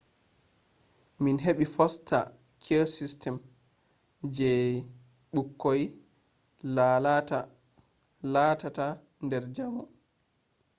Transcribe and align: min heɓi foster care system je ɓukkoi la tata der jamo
min 1.23 1.37
heɓi 1.45 1.65
foster 1.75 2.23
care 2.63 2.87
system 2.97 3.35
je 4.35 4.51
ɓukkoi 5.33 5.81
la 8.33 8.45
tata 8.63 8.87
der 9.29 9.43
jamo 9.55 9.83